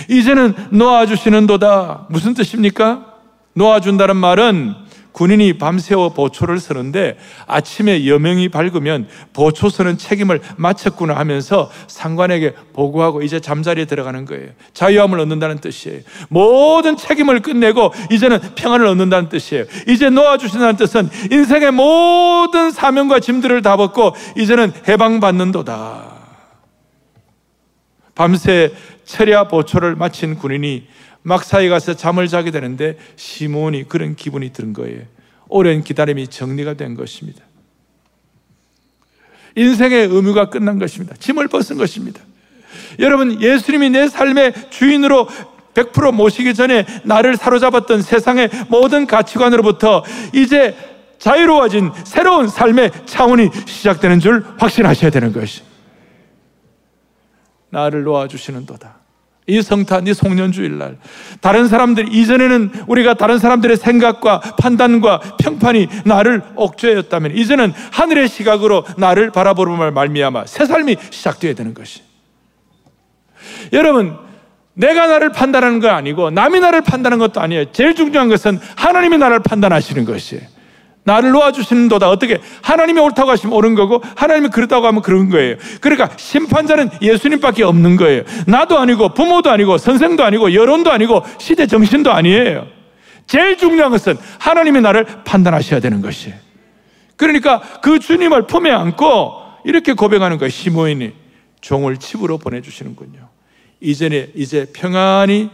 이제는 0.09 0.53
놓아주시는 0.71 1.47
도다. 1.47 2.07
무슨 2.09 2.33
뜻입니까? 2.33 3.13
놓아준다는 3.53 4.15
말은 4.17 4.73
군인이 5.13 5.58
밤새워 5.58 6.10
보초를 6.10 6.60
서는데 6.60 7.17
아침에 7.47 8.06
여명이 8.08 8.49
밝으면 8.49 9.08
보초 9.32 9.69
서는 9.69 9.97
책임을 9.97 10.41
마쳤구나 10.58 11.15
하면서 11.15 11.71
상관에게 11.88 12.54
보고하고 12.73 13.21
이제 13.21 13.39
잠자리에 13.39 13.86
들어가는 13.86 14.26
거예요. 14.26 14.49
자유함을 14.73 15.19
얻는다는 15.19 15.60
뜻이에요. 15.60 16.02
모든 16.30 16.97
책임을 16.97 17.41
끝내고 17.41 17.93
이제는 18.12 18.39
평안을 18.56 18.86
얻는다는 18.88 19.30
뜻이에요. 19.30 19.65
이제 19.88 20.10
놓아주신다는 20.10 20.76
뜻은 20.76 21.10
인생의 21.32 21.71
모든 21.71 22.71
사명과 22.71 23.19
짐들을 23.19 23.62
다 23.62 23.78
벗고 23.78 24.15
이제는 24.38 24.73
해방받는도다. 24.88 26.12
밤새 28.15 28.71
철야 29.06 29.47
보초를 29.47 29.95
마친 29.95 30.36
군인이 30.36 30.88
막사에 31.23 31.69
가서 31.69 31.95
잠을 31.95 32.27
자게 32.27 32.51
되는데 32.51 32.97
시몬이 33.15 33.86
그런 33.86 34.15
기분이 34.15 34.51
든 34.51 34.73
거예요. 34.73 35.01
오랜 35.47 35.83
기다림이 35.83 36.27
정리가 36.27 36.75
된 36.75 36.95
것입니다. 36.95 37.43
인생의 39.55 40.07
의무가 40.07 40.49
끝난 40.49 40.79
것입니다. 40.79 41.15
짐을 41.17 41.47
벗은 41.47 41.77
것입니다. 41.77 42.21
여러분, 42.99 43.41
예수님이 43.41 43.89
내 43.91 44.07
삶의 44.07 44.53
주인으로 44.69 45.27
100% 45.73 46.13
모시기 46.13 46.53
전에 46.53 46.86
나를 47.03 47.38
사로잡았던 47.38 48.01
세상의 48.01 48.49
모든 48.69 49.07
가치관으로부터 49.07 50.03
이제 50.33 50.75
자유로워진 51.17 51.91
새로운 52.03 52.47
삶의 52.47 52.91
차원이 53.05 53.49
시작되는 53.65 54.19
줄 54.19 54.45
확신하셔야 54.57 55.09
되는 55.09 55.31
것이. 55.31 55.62
나를 57.69 58.03
놓아주시는 58.03 58.65
도다. 58.65 59.02
이 59.47 59.62
성탄, 59.62 60.08
이 60.08 60.13
송년주일날 60.13 60.97
다른 61.41 61.67
사람들 61.67 62.13
이전에는 62.13 62.71
우리가 62.88 63.15
다른 63.15 63.39
사람들의 63.39 63.77
생각과 63.77 64.39
판단과 64.58 65.19
평판이 65.39 65.89
나를 66.06 66.41
옥죄였다면 66.56 67.36
이제는 67.36 67.73
하늘의 67.91 68.29
시각으로 68.29 68.86
나를 68.97 69.32
바라보는 69.32 69.93
말미암아 69.93 70.45
새 70.45 70.65
삶이 70.65 70.97
시작되어야 71.10 71.56
되는 71.56 71.73
것이. 71.73 72.01
여러분 73.73 74.17
내가 74.73 75.08
나를 75.08 75.32
판단하는 75.32 75.79
건 75.79 75.91
아니고 75.91 76.29
남이 76.32 76.60
나를 76.60 76.82
판단하는 76.82 77.19
것도 77.19 77.41
아니에요. 77.41 77.71
제일 77.71 77.95
중요한 77.95 78.29
것은 78.29 78.60
하나님이 78.75 79.17
나를 79.17 79.39
판단하시는 79.39 80.06
것이에요. 80.06 80.52
나를 81.05 81.31
놓아주시는도다. 81.31 82.09
어떻게? 82.09 82.39
하나님이 82.61 82.99
옳다고 82.99 83.29
하시면 83.29 83.55
옳은 83.55 83.75
거고, 83.75 84.01
하나님이 84.15 84.49
그렇다고 84.49 84.87
하면 84.87 85.01
그런 85.01 85.29
거예요. 85.29 85.57
그러니까 85.81 86.09
심판자는 86.17 86.89
예수님밖에 87.01 87.63
없는 87.63 87.97
거예요. 87.97 88.23
나도 88.47 88.77
아니고, 88.79 89.13
부모도 89.13 89.49
아니고, 89.51 89.77
선생도 89.77 90.23
아니고, 90.23 90.53
여론도 90.53 90.91
아니고, 90.91 91.23
시대 91.39 91.67
정신도 91.67 92.11
아니에요. 92.11 92.67
제일 93.27 93.57
중요한 93.57 93.91
것은 93.91 94.17
하나님이 94.39 94.81
나를 94.81 95.05
판단하셔야 95.23 95.79
되는 95.79 96.01
것이에요. 96.01 96.35
그러니까 97.15 97.61
그 97.81 97.99
주님을 97.99 98.47
품에 98.47 98.71
안고 98.71 99.33
이렇게 99.65 99.93
고백하는 99.93 100.37
거예요. 100.37 100.49
시모인이 100.49 101.13
종을 101.61 101.97
집으로 101.97 102.37
보내주시는군요. 102.37 103.29
이전에 103.79 104.31
이제 104.35 104.67
평안히 104.73 105.49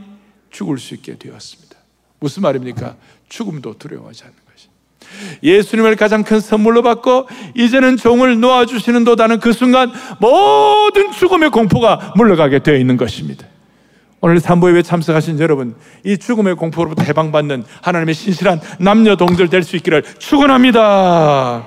죽을 0.50 0.80
수 0.80 0.96
있게 0.96 1.18
되었습니다. 1.18 1.76
무슨 2.20 2.42
말입니까? 2.44 2.96
죽음도 3.30 3.78
두려워하지 3.78 4.24
않는. 4.24 4.49
예수님을 5.44 5.96
가장 5.96 6.24
큰 6.24 6.40
선물로 6.40 6.82
받고 6.82 7.28
이제는 7.56 7.98
종을 7.98 8.40
놓아주시는 8.40 9.04
도다는 9.04 9.40
그 9.40 9.54
순간 9.54 9.92
모든 10.20 11.12
죽음의 11.12 11.50
공포가 11.52 12.14
물러가게 12.16 12.60
되어 12.60 12.76
있는 12.76 12.98
것입니다. 12.98 13.46
오늘 14.22 14.40
산부예배 14.40 14.82
참석하신 14.82 15.40
여러분, 15.40 15.76
이 16.04 16.18
죽음의 16.18 16.56
공포로부터 16.56 17.04
해방받는 17.04 17.64
하나님의 17.82 18.14
신실한 18.14 18.60
남녀 18.80 19.16
동들 19.16 19.48
될 19.50 19.64
수 19.64 19.78
있기를 19.78 20.04
축원합니다. 20.18 21.64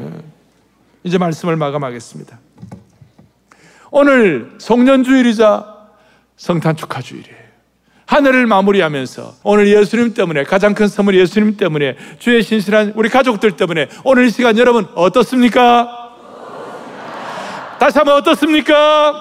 예. 0.00 0.06
이제 1.04 1.18
말씀을 1.18 1.56
마감하겠습니다. 1.56 2.38
오늘 3.90 4.52
송년주일이자 4.58 5.66
성탄 6.36 6.74
축하주일이에요. 6.76 7.41
하늘을 8.12 8.46
마무리하면서 8.46 9.36
오늘 9.42 9.68
예수님 9.68 10.12
때문에 10.12 10.44
가장 10.44 10.74
큰 10.74 10.86
선물 10.86 11.14
예수님 11.18 11.56
때문에 11.56 11.96
주의 12.18 12.42
신실한 12.42 12.92
우리 12.94 13.08
가족들 13.08 13.52
때문에 13.52 13.88
오늘 14.04 14.26
이 14.26 14.30
시간 14.30 14.58
여러분 14.58 14.86
어떻습니까? 14.94 15.88
다시 17.78 17.96
한번 17.96 18.16
어떻습니까? 18.16 19.14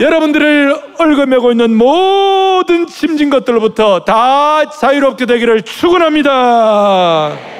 여러분들을 0.00 0.74
얽어매고 0.98 1.50
있는 1.50 1.76
모든 1.76 2.86
짐진 2.86 3.28
것들로부터 3.28 4.04
다 4.06 4.70
자유롭게 4.70 5.26
되기를 5.26 5.62
축원합니다. 5.62 7.57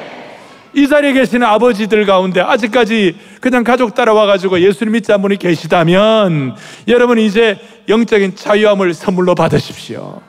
이 0.79 0.87
자리에 0.87 1.13
계시는 1.13 1.45
아버지들 1.45 2.07
가운데 2.07 2.41
아직까지 2.41 3.17
그냥 3.41 3.65
가족 3.65 3.97
따라와가지고 3.97 4.63
믿지 4.93 5.13
않은 5.13 5.23
분이 5.23 5.37
계시다면 5.39 6.55
여러분 6.87 7.19
이제 7.19 7.59
영적인 7.89 8.37
자유함을 8.37 8.95
선물로 8.95 9.35
받으십시오. 9.35 10.21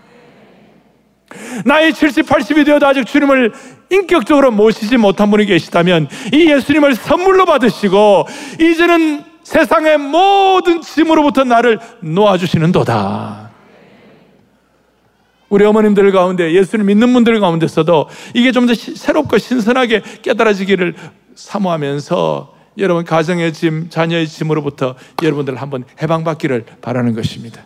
나이 1.66 1.94
70, 1.94 2.26
80이 2.26 2.66
되어도 2.66 2.88
아직 2.88 3.06
주님을 3.06 3.54
인격적으로 3.92 4.50
모시지 4.50 4.98
못한 4.98 5.30
분이 5.30 5.46
계시다면 5.46 6.08
이 6.34 6.50
예수님을 6.52 6.96
선물로 6.96 7.46
받으시고 7.46 8.26
이제는 8.60 9.24
세상의 9.44 10.00
모든 10.00 10.82
짐으로부터 10.82 11.44
나를 11.44 11.80
놓아주시는 12.00 12.72
도다. 12.72 13.49
우리 15.50 15.66
어머님들 15.66 16.12
가운데 16.12 16.54
예수를 16.54 16.86
믿는 16.86 17.12
분들 17.14 17.40
가운데서도 17.40 18.08
이게 18.34 18.52
좀 18.52 18.68
더 18.68 18.74
새롭고 18.76 19.38
신선하게 19.38 20.04
깨달아지기를 20.22 20.94
사모하면서 21.36 22.54
여러분 22.78 23.04
가정의 23.04 23.52
짐, 23.54 23.90
자녀의 23.90 24.28
짐으로부터 24.28 24.96
여러분들 25.24 25.56
한번 25.56 25.84
해방받기를 26.02 26.66
바라는 26.82 27.16
것입니다. 27.16 27.64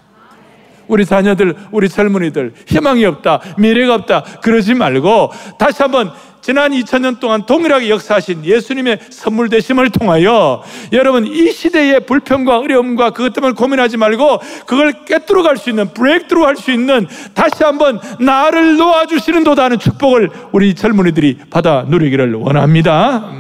우리 0.88 1.06
자녀들, 1.06 1.56
우리 1.72 1.90
젊은이들 1.90 2.54
희망이 2.68 3.06
없다, 3.06 3.42
미래가 3.58 3.96
없다 3.96 4.24
그러지 4.42 4.74
말고 4.74 5.32
다시 5.58 5.82
한번 5.82 6.12
지난 6.44 6.72
2000년 6.74 7.22
동안 7.22 7.46
동일하게 7.46 7.90
역사하신 7.90 8.44
예수님의 8.44 9.00
선물 9.10 9.48
되심을 9.48 9.90
통하여 9.92 10.62
여러분 10.92 11.26
이 11.26 11.52
시대의 11.54 12.06
불평과 12.06 12.60
어려움과 12.60 13.12
그것 13.12 13.32
때문에 13.32 13.54
고민하지 13.54 13.96
말고 13.96 14.40
그걸 14.68 15.06
깨뚫어 15.06 15.42
갈 15.42 15.56
수 15.56 15.70
있는 15.70 15.94
브레이크트루 15.94 16.46
할 16.46 16.58
수 16.58 16.72
있는 16.72 17.08
다시 17.34 17.64
한번 17.64 18.00
나를 18.20 18.76
놓아 18.76 19.06
주시는 19.06 19.46
도다는 19.46 19.80
축복을 19.80 20.30
우리 20.52 20.76
젊은이들이 20.76 21.46
받아 21.50 21.84
누리기를 21.84 22.36
원합니다. 22.36 23.32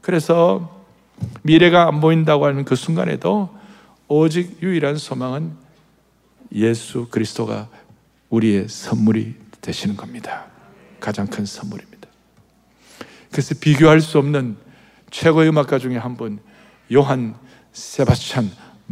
그래서 0.00 0.80
미래가 1.42 1.86
안 1.88 2.00
보인다고 2.00 2.46
하는 2.46 2.64
그 2.64 2.74
순간에도 2.74 3.50
오직 4.08 4.62
유일한 4.62 4.96
소망은 4.96 5.52
예수 6.54 7.06
그리스도가 7.10 7.68
우리의 8.30 8.68
선물이 8.68 9.34
되시는 9.60 9.98
겁니다. 9.98 10.49
가장 11.00 11.26
큰 11.26 11.46
선물입니다. 11.46 12.08
그래서 13.30 13.54
비교할 13.60 14.00
수 14.00 14.18
없는 14.18 14.56
최고의 15.10 15.48
음악가 15.48 15.78
중에 15.78 15.96
한 15.96 16.16
분, 16.16 16.40
요한 16.92 17.34
세바스찬 17.72 18.50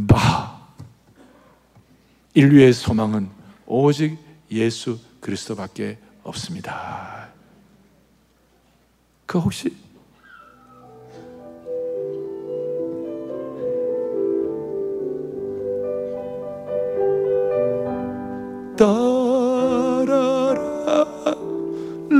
바. 0.08 0.58
인류의 2.34 2.72
소망은 2.72 3.28
오직 3.66 4.16
예수 4.50 4.98
그리스도밖에 5.20 5.98
없습니다. 6.22 7.28
그 9.26 9.38
혹시 9.38 9.76
따 18.76 19.07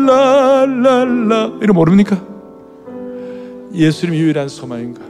랄랄라 0.09 1.59
이름 1.61 1.75
모릅니까? 1.75 2.21
예수님 3.75 4.14
유일한 4.14 4.49
소망인가? 4.49 5.03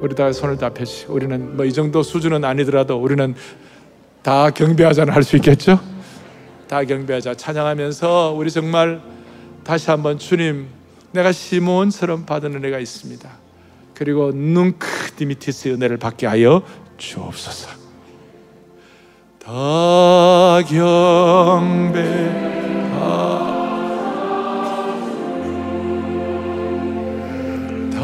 우리 0.00 0.14
다 0.14 0.32
손을 0.32 0.58
다 0.58 0.68
펴시. 0.70 1.06
우리는 1.08 1.56
뭐 1.56 1.64
이 1.66 1.72
정도 1.72 2.02
수준은 2.02 2.44
아니더라도 2.44 3.00
우리는 3.00 3.34
다 4.22 4.50
경배하자는 4.50 5.12
할 5.14 5.22
수 5.22 5.36
있겠죠? 5.36 5.78
다 6.68 6.82
경배하자 6.84 7.34
찬양하면서 7.36 8.34
우리 8.36 8.50
정말 8.50 9.00
다시 9.62 9.88
한번 9.90 10.18
주님 10.18 10.66
내가 11.12 11.30
시몬처럼 11.32 12.26
받은 12.26 12.54
은혜가 12.54 12.78
있습니다. 12.80 13.28
그리고 13.94 14.32
눈크 14.32 14.86
디미티스의 15.16 15.74
은혜를 15.74 15.96
받게 15.96 16.26
하여 16.26 16.62
주옵소서. 16.98 17.70
다 19.38 20.60
경배 20.68 22.55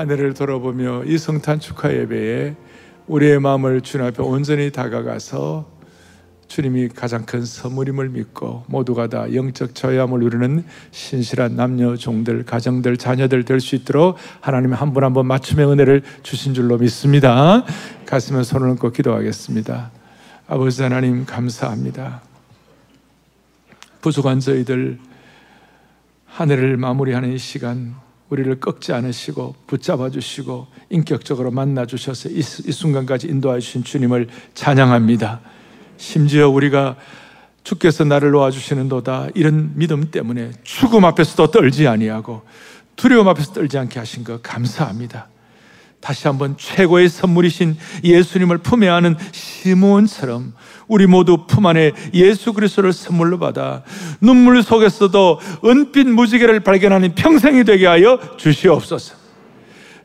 한 0.09 0.17
해를 0.17 0.33
돌아보며 0.33 1.03
이 1.05 1.19
성탄 1.19 1.59
축하 1.59 1.93
예배에 1.93 2.55
우리의 3.05 3.39
마음을 3.39 3.81
주님 3.81 4.07
앞에 4.07 4.23
온전히 4.23 4.71
다가가서 4.71 5.69
주님이 6.47 6.89
가장 6.89 7.27
큰 7.27 7.45
선물임을 7.45 8.09
믿고 8.09 8.63
모두가 8.65 9.05
다 9.05 9.31
영적 9.31 9.75
저야함을 9.75 10.19
누리는 10.21 10.63
신실한 10.89 11.55
남녀 11.55 11.95
종들, 11.95 12.43
가정들, 12.43 12.97
자녀들 12.97 13.45
될 13.45 13.59
수 13.59 13.75
있도록 13.75 14.17
하나님 14.41 14.73
한 14.73 14.93
분 14.93 15.03
한 15.03 15.13
분 15.13 15.27
맞춤의 15.27 15.67
은혜를 15.67 16.01
주신 16.23 16.55
줄로 16.55 16.79
믿습니다. 16.79 17.63
가슴에 18.07 18.41
손을 18.41 18.67
얹고 18.69 18.89
기도하겠습니다. 18.91 19.91
아버지 20.47 20.81
하나님 20.81 21.23
감사합니다. 21.23 22.21
부족한 24.01 24.39
저희들 24.39 24.97
한 26.25 26.49
해를 26.49 26.77
마무리하는 26.77 27.31
이 27.31 27.37
시간 27.37 27.93
우리를 28.29 28.59
꺾지 28.59 28.93
않으시고 28.93 29.55
붙잡아 29.67 30.09
주시고 30.09 30.67
인격적으로 30.89 31.51
만나 31.51 31.85
주셔서 31.85 32.29
이, 32.29 32.39
이 32.39 32.41
순간까지 32.41 33.27
인도해 33.27 33.59
주신 33.59 33.83
주님을 33.83 34.27
찬양합니다. 34.53 35.41
심지어 35.97 36.49
우리가 36.49 36.95
주께서 37.63 38.03
나를 38.03 38.31
놓아 38.31 38.51
주시는도다 38.51 39.29
이런 39.35 39.71
믿음 39.75 40.09
때문에 40.11 40.51
죽음 40.63 41.05
앞에서도 41.05 41.51
떨지 41.51 41.87
아니하고 41.87 42.43
두려움 42.95 43.27
앞에서 43.27 43.53
떨지 43.53 43.77
않게 43.77 43.99
하신 43.99 44.23
것 44.23 44.41
감사합니다. 44.41 45.27
다시 46.01 46.27
한번 46.27 46.55
최고의 46.57 47.09
선물이신 47.09 47.77
예수님을 48.03 48.59
품에 48.59 48.87
안은 48.87 49.17
시몬처럼 49.31 50.53
우리 50.87 51.07
모두 51.07 51.45
품 51.45 51.65
안에 51.65 51.91
예수 52.13 52.53
그리스도를 52.53 52.93
선물로 52.93 53.37
받아 53.37 53.83
눈물 54.21 54.63
속에서도 54.63 55.39
은빛 55.65 56.07
무지개를 56.07 56.61
발견하는 56.61 57.15
평생이 57.15 57.63
되게 57.63 57.85
하여 57.85 58.19
주시옵소서. 58.37 59.19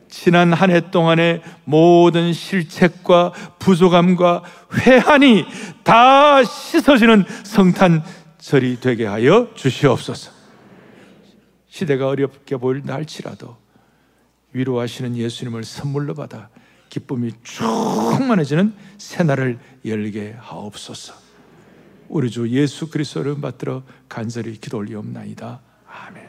지난 0.09 0.53
한 0.53 0.69
해 0.69 0.91
동안의 0.91 1.41
모든 1.65 2.31
실책과 2.31 3.33
부족함과 3.59 4.43
회한이 4.73 5.45
다 5.83 6.43
씻어지는 6.43 7.25
성탄절이 7.43 8.79
되게 8.79 9.05
하여 9.05 9.49
주시옵소서. 9.55 10.31
시대가 11.67 12.07
어렵게 12.07 12.57
보일다 12.57 12.93
할지라도 12.93 13.57
위로하시는 14.55 15.17
예수님을 15.17 15.63
선물로 15.65 16.13
받아 16.13 16.49
기쁨이 16.89 17.31
충만해지는 17.43 18.73
새날을 18.97 19.59
열게 19.83 20.35
하옵소서. 20.39 21.13
우리 22.07 22.29
주 22.29 22.47
예수 22.49 22.89
그리스도를 22.89 23.41
받들어 23.41 23.83
간절히 24.07 24.57
기도 24.57 24.77
올리옵나이다. 24.77 25.59
아멘. 25.87 26.24